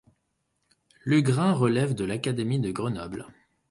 [1.05, 3.27] Lugrin relève de l'académie de Grenoble.